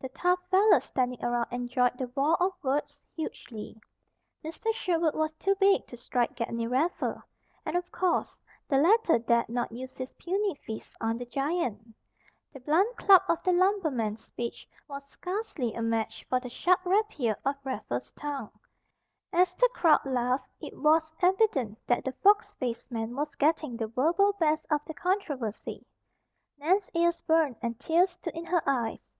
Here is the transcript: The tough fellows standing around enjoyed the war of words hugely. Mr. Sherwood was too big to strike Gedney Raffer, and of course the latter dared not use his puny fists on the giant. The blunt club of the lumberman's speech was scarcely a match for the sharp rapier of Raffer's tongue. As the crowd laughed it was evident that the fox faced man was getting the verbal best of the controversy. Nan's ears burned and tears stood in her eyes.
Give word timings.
The 0.00 0.08
tough 0.08 0.38
fellows 0.50 0.84
standing 0.84 1.22
around 1.22 1.48
enjoyed 1.50 1.98
the 1.98 2.08
war 2.16 2.42
of 2.42 2.52
words 2.62 2.98
hugely. 3.14 3.78
Mr. 4.42 4.72
Sherwood 4.72 5.14
was 5.14 5.34
too 5.34 5.54
big 5.56 5.86
to 5.88 5.98
strike 5.98 6.34
Gedney 6.34 6.66
Raffer, 6.66 7.22
and 7.66 7.76
of 7.76 7.92
course 7.92 8.38
the 8.70 8.78
latter 8.78 9.18
dared 9.18 9.50
not 9.50 9.70
use 9.70 9.94
his 9.98 10.14
puny 10.14 10.54
fists 10.66 10.96
on 10.98 11.18
the 11.18 11.26
giant. 11.26 11.94
The 12.54 12.60
blunt 12.60 12.96
club 12.96 13.20
of 13.28 13.42
the 13.42 13.52
lumberman's 13.52 14.24
speech 14.24 14.66
was 14.88 15.04
scarcely 15.10 15.74
a 15.74 15.82
match 15.82 16.24
for 16.30 16.40
the 16.40 16.48
sharp 16.48 16.80
rapier 16.86 17.36
of 17.44 17.56
Raffer's 17.62 18.10
tongue. 18.12 18.58
As 19.30 19.54
the 19.56 19.68
crowd 19.74 20.06
laughed 20.06 20.48
it 20.58 20.72
was 20.74 21.12
evident 21.20 21.78
that 21.86 22.02
the 22.02 22.12
fox 22.12 22.50
faced 22.52 22.90
man 22.90 23.14
was 23.14 23.34
getting 23.34 23.76
the 23.76 23.88
verbal 23.88 24.32
best 24.40 24.66
of 24.70 24.80
the 24.86 24.94
controversy. 24.94 25.84
Nan's 26.56 26.90
ears 26.94 27.20
burned 27.20 27.56
and 27.60 27.78
tears 27.78 28.08
stood 28.12 28.34
in 28.34 28.46
her 28.46 28.62
eyes. 28.66 29.12